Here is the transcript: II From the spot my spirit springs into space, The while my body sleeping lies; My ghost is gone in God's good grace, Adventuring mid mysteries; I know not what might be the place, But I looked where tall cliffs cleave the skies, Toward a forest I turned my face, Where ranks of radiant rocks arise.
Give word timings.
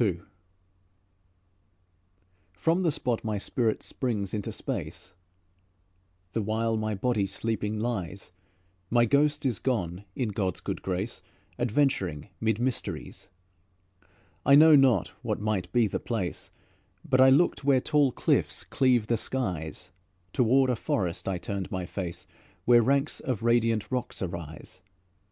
II 0.00 0.20
From 2.52 2.84
the 2.84 2.92
spot 2.92 3.24
my 3.24 3.36
spirit 3.36 3.82
springs 3.82 4.32
into 4.32 4.52
space, 4.52 5.12
The 6.34 6.40
while 6.42 6.76
my 6.76 6.94
body 6.94 7.26
sleeping 7.26 7.80
lies; 7.80 8.30
My 8.90 9.06
ghost 9.06 9.44
is 9.44 9.58
gone 9.58 10.04
in 10.14 10.28
God's 10.28 10.60
good 10.60 10.82
grace, 10.82 11.20
Adventuring 11.58 12.28
mid 12.40 12.60
mysteries; 12.60 13.28
I 14.46 14.54
know 14.54 14.76
not 14.76 15.08
what 15.22 15.40
might 15.40 15.72
be 15.72 15.88
the 15.88 15.98
place, 15.98 16.50
But 17.04 17.20
I 17.20 17.30
looked 17.30 17.64
where 17.64 17.80
tall 17.80 18.12
cliffs 18.12 18.62
cleave 18.62 19.08
the 19.08 19.16
skies, 19.16 19.90
Toward 20.32 20.70
a 20.70 20.76
forest 20.76 21.26
I 21.28 21.38
turned 21.38 21.72
my 21.72 21.86
face, 21.86 22.24
Where 22.66 22.82
ranks 22.82 23.18
of 23.18 23.42
radiant 23.42 23.90
rocks 23.90 24.22
arise. 24.22 24.80